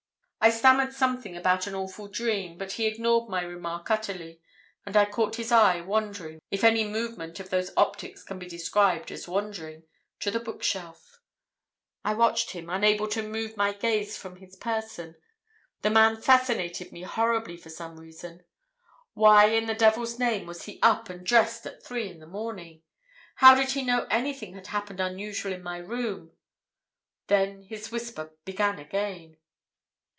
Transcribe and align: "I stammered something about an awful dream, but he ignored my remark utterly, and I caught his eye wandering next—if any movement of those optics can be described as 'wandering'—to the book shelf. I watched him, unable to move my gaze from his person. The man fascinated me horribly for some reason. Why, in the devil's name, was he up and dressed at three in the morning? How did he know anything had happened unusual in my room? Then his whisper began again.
"I 0.43 0.49
stammered 0.49 0.91
something 0.91 1.37
about 1.37 1.67
an 1.67 1.75
awful 1.75 2.07
dream, 2.07 2.57
but 2.57 2.71
he 2.71 2.87
ignored 2.87 3.29
my 3.29 3.43
remark 3.43 3.91
utterly, 3.91 4.41
and 4.87 4.97
I 4.97 5.05
caught 5.05 5.35
his 5.35 5.51
eye 5.51 5.81
wandering 5.81 6.37
next—if 6.49 6.63
any 6.63 6.83
movement 6.83 7.39
of 7.39 7.51
those 7.51 7.69
optics 7.77 8.23
can 8.23 8.39
be 8.39 8.47
described 8.47 9.11
as 9.11 9.27
'wandering'—to 9.27 10.31
the 10.31 10.39
book 10.39 10.63
shelf. 10.63 11.19
I 12.03 12.15
watched 12.15 12.53
him, 12.53 12.71
unable 12.71 13.07
to 13.09 13.21
move 13.21 13.55
my 13.55 13.71
gaze 13.71 14.17
from 14.17 14.37
his 14.37 14.55
person. 14.55 15.15
The 15.83 15.91
man 15.91 16.19
fascinated 16.19 16.91
me 16.91 17.03
horribly 17.03 17.55
for 17.55 17.69
some 17.69 17.99
reason. 17.99 18.41
Why, 19.13 19.45
in 19.49 19.67
the 19.67 19.75
devil's 19.75 20.17
name, 20.17 20.47
was 20.47 20.63
he 20.63 20.79
up 20.81 21.07
and 21.07 21.23
dressed 21.23 21.67
at 21.67 21.83
three 21.83 22.09
in 22.09 22.17
the 22.17 22.25
morning? 22.25 22.81
How 23.35 23.53
did 23.53 23.73
he 23.73 23.83
know 23.83 24.07
anything 24.09 24.55
had 24.55 24.65
happened 24.67 24.99
unusual 25.01 25.53
in 25.53 25.61
my 25.61 25.77
room? 25.77 26.31
Then 27.27 27.61
his 27.61 27.91
whisper 27.91 28.35
began 28.43 28.79
again. 28.79 29.37